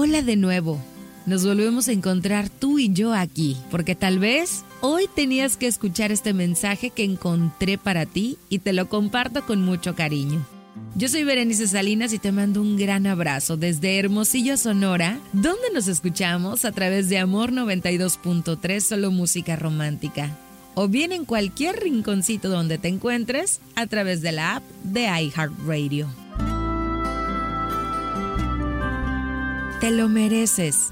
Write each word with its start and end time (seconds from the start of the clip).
Hola 0.00 0.22
de 0.22 0.36
nuevo. 0.36 0.80
Nos 1.26 1.44
volvemos 1.44 1.88
a 1.88 1.92
encontrar 1.92 2.48
tú 2.48 2.78
y 2.78 2.92
yo 2.92 3.14
aquí, 3.14 3.56
porque 3.68 3.96
tal 3.96 4.20
vez 4.20 4.62
hoy 4.80 5.08
tenías 5.12 5.56
que 5.56 5.66
escuchar 5.66 6.12
este 6.12 6.32
mensaje 6.34 6.90
que 6.90 7.02
encontré 7.02 7.78
para 7.78 8.06
ti 8.06 8.38
y 8.48 8.60
te 8.60 8.72
lo 8.72 8.88
comparto 8.88 9.44
con 9.44 9.60
mucho 9.60 9.96
cariño. 9.96 10.46
Yo 10.94 11.08
soy 11.08 11.24
Berenice 11.24 11.66
Salinas 11.66 12.12
y 12.12 12.20
te 12.20 12.30
mando 12.30 12.62
un 12.62 12.76
gran 12.76 13.08
abrazo 13.08 13.56
desde 13.56 13.98
Hermosillo, 13.98 14.56
Sonora, 14.56 15.18
donde 15.32 15.68
nos 15.74 15.88
escuchamos 15.88 16.64
a 16.64 16.70
través 16.70 17.08
de 17.08 17.18
Amor 17.18 17.50
92.3, 17.50 18.78
solo 18.78 19.10
música 19.10 19.56
romántica. 19.56 20.30
O 20.76 20.86
bien 20.86 21.10
en 21.10 21.24
cualquier 21.24 21.74
rinconcito 21.74 22.48
donde 22.48 22.78
te 22.78 22.86
encuentres 22.86 23.60
a 23.74 23.88
través 23.88 24.22
de 24.22 24.30
la 24.30 24.54
app 24.54 24.62
de 24.84 25.06
iHeartRadio. 25.06 26.06
Te 29.80 29.92
lo 29.92 30.08
mereces. 30.08 30.88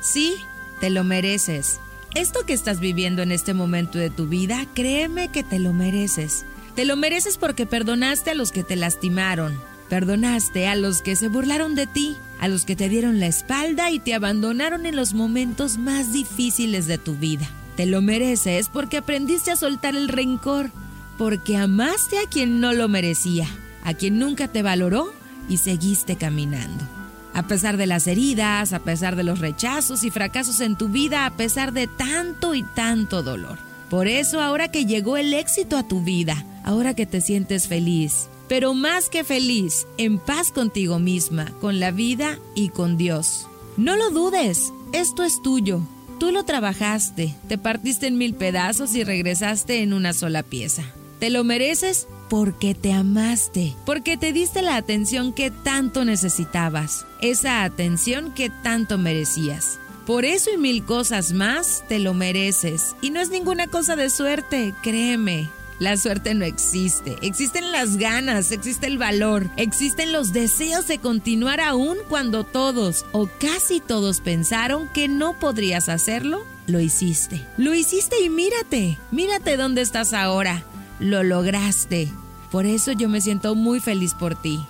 Sí, 0.00 0.36
te 0.78 0.88
lo 0.88 1.02
mereces. 1.02 1.80
Esto 2.14 2.46
que 2.46 2.52
estás 2.52 2.78
viviendo 2.78 3.22
en 3.22 3.32
este 3.32 3.54
momento 3.54 3.98
de 3.98 4.08
tu 4.08 4.28
vida, 4.28 4.66
créeme 4.72 5.32
que 5.32 5.42
te 5.42 5.58
lo 5.58 5.72
mereces. 5.72 6.44
Te 6.76 6.84
lo 6.84 6.96
mereces 6.96 7.38
porque 7.38 7.66
perdonaste 7.66 8.30
a 8.30 8.34
los 8.34 8.52
que 8.52 8.62
te 8.62 8.76
lastimaron. 8.76 9.58
Perdonaste 9.88 10.68
a 10.68 10.76
los 10.76 11.02
que 11.02 11.16
se 11.16 11.26
burlaron 11.26 11.74
de 11.74 11.88
ti, 11.88 12.16
a 12.38 12.46
los 12.46 12.64
que 12.64 12.76
te 12.76 12.88
dieron 12.88 13.18
la 13.18 13.26
espalda 13.26 13.90
y 13.90 13.98
te 13.98 14.14
abandonaron 14.14 14.86
en 14.86 14.94
los 14.94 15.12
momentos 15.12 15.76
más 15.76 16.12
difíciles 16.12 16.86
de 16.86 16.98
tu 16.98 17.16
vida. 17.16 17.48
Te 17.76 17.86
lo 17.86 18.00
mereces 18.00 18.68
porque 18.68 18.98
aprendiste 18.98 19.50
a 19.50 19.56
soltar 19.56 19.96
el 19.96 20.06
rencor, 20.08 20.70
porque 21.18 21.56
amaste 21.56 22.18
a 22.18 22.28
quien 22.30 22.60
no 22.60 22.74
lo 22.74 22.88
merecía, 22.88 23.48
a 23.82 23.94
quien 23.94 24.20
nunca 24.20 24.46
te 24.46 24.62
valoró 24.62 25.12
y 25.48 25.56
seguiste 25.56 26.14
caminando. 26.14 26.99
A 27.32 27.44
pesar 27.44 27.76
de 27.76 27.86
las 27.86 28.06
heridas, 28.06 28.72
a 28.72 28.80
pesar 28.80 29.16
de 29.16 29.22
los 29.22 29.38
rechazos 29.38 30.04
y 30.04 30.10
fracasos 30.10 30.60
en 30.60 30.76
tu 30.76 30.88
vida, 30.88 31.26
a 31.26 31.30
pesar 31.30 31.72
de 31.72 31.86
tanto 31.86 32.54
y 32.54 32.62
tanto 32.62 33.22
dolor. 33.22 33.58
Por 33.88 34.08
eso 34.08 34.40
ahora 34.40 34.70
que 34.70 34.86
llegó 34.86 35.16
el 35.16 35.34
éxito 35.34 35.76
a 35.76 35.86
tu 35.86 36.02
vida, 36.02 36.44
ahora 36.64 36.94
que 36.94 37.06
te 37.06 37.20
sientes 37.20 37.66
feliz, 37.66 38.28
pero 38.48 38.74
más 38.74 39.08
que 39.08 39.24
feliz, 39.24 39.86
en 39.96 40.18
paz 40.18 40.52
contigo 40.52 40.98
misma, 40.98 41.46
con 41.60 41.80
la 41.80 41.90
vida 41.90 42.38
y 42.54 42.68
con 42.68 42.96
Dios. 42.96 43.46
No 43.76 43.96
lo 43.96 44.10
dudes, 44.10 44.72
esto 44.92 45.22
es 45.22 45.40
tuyo. 45.42 45.80
Tú 46.18 46.32
lo 46.32 46.44
trabajaste, 46.44 47.34
te 47.48 47.58
partiste 47.58 48.06
en 48.06 48.18
mil 48.18 48.34
pedazos 48.34 48.94
y 48.94 49.04
regresaste 49.04 49.82
en 49.82 49.92
una 49.92 50.12
sola 50.12 50.42
pieza. 50.42 50.82
Te 51.20 51.28
lo 51.28 51.44
mereces 51.44 52.08
porque 52.30 52.74
te 52.74 52.94
amaste, 52.94 53.76
porque 53.84 54.16
te 54.16 54.32
diste 54.32 54.62
la 54.62 54.76
atención 54.76 55.34
que 55.34 55.50
tanto 55.50 56.06
necesitabas, 56.06 57.06
esa 57.20 57.62
atención 57.62 58.32
que 58.32 58.48
tanto 58.48 58.96
merecías. 58.96 59.78
Por 60.06 60.24
eso 60.24 60.50
y 60.50 60.56
mil 60.56 60.82
cosas 60.84 61.32
más 61.32 61.84
te 61.88 61.98
lo 61.98 62.14
mereces. 62.14 62.96
Y 63.02 63.10
no 63.10 63.20
es 63.20 63.28
ninguna 63.28 63.66
cosa 63.66 63.96
de 63.96 64.08
suerte, 64.08 64.74
créeme. 64.82 65.50
La 65.78 65.98
suerte 65.98 66.34
no 66.34 66.46
existe. 66.46 67.16
Existen 67.20 67.70
las 67.70 67.98
ganas, 67.98 68.50
existe 68.50 68.86
el 68.86 68.96
valor, 68.96 69.50
existen 69.56 70.12
los 70.12 70.32
deseos 70.32 70.86
de 70.88 70.98
continuar 70.98 71.60
aún 71.60 71.98
cuando 72.08 72.44
todos 72.44 73.04
o 73.12 73.28
casi 73.38 73.80
todos 73.80 74.20
pensaron 74.20 74.88
que 74.94 75.06
no 75.06 75.38
podrías 75.38 75.90
hacerlo. 75.90 76.44
Lo 76.66 76.80
hiciste. 76.80 77.46
Lo 77.56 77.74
hiciste 77.74 78.16
y 78.22 78.30
mírate. 78.30 78.98
Mírate 79.10 79.56
dónde 79.56 79.82
estás 79.82 80.12
ahora. 80.12 80.64
Lo 81.00 81.22
lograste. 81.22 82.08
Por 82.52 82.66
eso 82.66 82.92
yo 82.92 83.08
me 83.08 83.20
siento 83.20 83.54
muy 83.54 83.80
feliz 83.80 84.14
por 84.14 84.40
ti, 84.40 84.64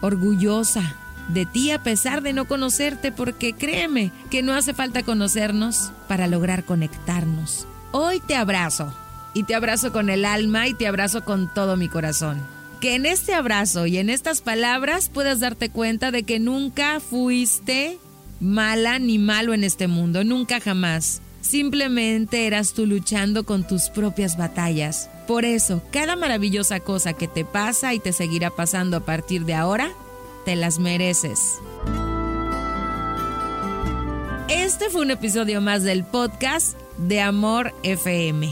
orgullosa 0.00 0.96
de 1.28 1.46
ti 1.46 1.70
a 1.70 1.82
pesar 1.82 2.22
de 2.22 2.32
no 2.32 2.46
conocerte, 2.46 3.12
porque 3.12 3.54
créeme 3.54 4.12
que 4.30 4.42
no 4.42 4.52
hace 4.52 4.74
falta 4.74 5.02
conocernos 5.02 5.92
para 6.08 6.26
lograr 6.26 6.64
conectarnos. 6.64 7.66
Hoy 7.92 8.20
te 8.20 8.36
abrazo, 8.36 8.92
y 9.34 9.42
te 9.42 9.54
abrazo 9.54 9.92
con 9.92 10.08
el 10.08 10.24
alma 10.24 10.68
y 10.68 10.74
te 10.74 10.86
abrazo 10.86 11.24
con 11.24 11.52
todo 11.52 11.76
mi 11.76 11.88
corazón. 11.88 12.40
Que 12.80 12.94
en 12.94 13.04
este 13.04 13.34
abrazo 13.34 13.86
y 13.86 13.98
en 13.98 14.08
estas 14.08 14.40
palabras 14.40 15.08
puedas 15.08 15.40
darte 15.40 15.70
cuenta 15.70 16.10
de 16.10 16.22
que 16.22 16.38
nunca 16.38 17.00
fuiste 17.00 17.98
mala 18.40 18.98
ni 18.98 19.18
malo 19.18 19.54
en 19.54 19.64
este 19.64 19.88
mundo, 19.88 20.22
nunca 20.22 20.60
jamás. 20.60 21.20
Simplemente 21.44 22.46
eras 22.46 22.72
tú 22.72 22.86
luchando 22.86 23.44
con 23.44 23.66
tus 23.66 23.90
propias 23.90 24.38
batallas. 24.38 25.10
Por 25.26 25.44
eso, 25.44 25.82
cada 25.92 26.16
maravillosa 26.16 26.80
cosa 26.80 27.12
que 27.12 27.28
te 27.28 27.44
pasa 27.44 27.92
y 27.92 27.98
te 27.98 28.14
seguirá 28.14 28.48
pasando 28.48 28.96
a 28.96 29.00
partir 29.00 29.44
de 29.44 29.52
ahora, 29.52 29.92
te 30.46 30.56
las 30.56 30.78
mereces. 30.78 31.58
Este 34.48 34.88
fue 34.88 35.02
un 35.02 35.10
episodio 35.10 35.60
más 35.60 35.82
del 35.82 36.04
podcast 36.04 36.78
de 36.96 37.20
Amor 37.20 37.74
FM. 37.82 38.50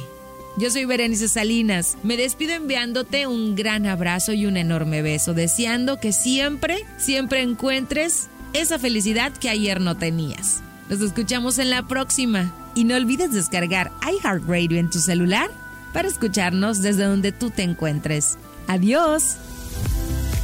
Yo 0.58 0.70
soy 0.70 0.84
Berenice 0.84 1.28
Salinas. 1.28 1.97
Me 2.02 2.19
despido 2.19 2.52
enviándote 2.52 3.26
un 3.26 3.54
gran 3.54 3.86
abrazo 3.86 4.34
y 4.34 4.44
un 4.44 4.58
enorme 4.58 5.00
beso, 5.00 5.32
deseando 5.32 5.98
que 5.98 6.12
siempre, 6.12 6.84
siempre 6.98 7.41
encuentres 7.41 8.28
esa 8.52 8.78
felicidad 8.78 9.32
que 9.32 9.48
ayer 9.48 9.81
no 9.81 9.97
tenías. 9.97 10.62
Nos 10.91 11.00
escuchamos 11.00 11.58
en 11.58 11.70
la 11.70 11.88
próxima. 11.88 12.52
Y 12.74 12.84
no 12.84 12.96
olvides 12.96 13.32
descargar 13.32 13.92
iHeartRadio 14.02 14.78
en 14.78 14.90
tu 14.90 14.98
celular 14.98 15.50
para 15.92 16.08
escucharnos 16.08 16.80
desde 16.80 17.04
donde 17.04 17.32
tú 17.32 17.50
te 17.50 17.62
encuentres. 17.62 18.38
Adiós. 18.66 19.36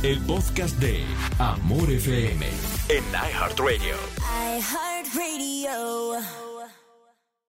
El 0.03 0.21
podcast 0.21 0.77
de 0.79 1.05
Amor 1.39 1.91
FM 1.91 2.47
en 2.89 3.05
iHeartRadio. 3.13 3.97
iHeartRadio. 4.59 6.48